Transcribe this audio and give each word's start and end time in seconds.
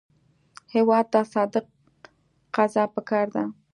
هېواد 0.73 1.05
ته 1.13 1.19
صادق 1.33 1.65
قضا 2.55 2.83
پکار 2.95 3.27
ده 3.35 3.43